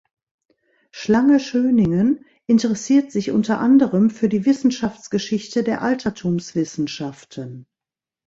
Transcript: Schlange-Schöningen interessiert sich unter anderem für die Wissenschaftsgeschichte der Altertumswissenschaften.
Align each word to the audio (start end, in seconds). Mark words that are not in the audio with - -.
Schlange-Schöningen 0.89 2.25
interessiert 2.47 3.11
sich 3.11 3.29
unter 3.29 3.59
anderem 3.59 4.09
für 4.09 4.29
die 4.29 4.47
Wissenschaftsgeschichte 4.47 5.63
der 5.63 5.83
Altertumswissenschaften. 5.83 7.67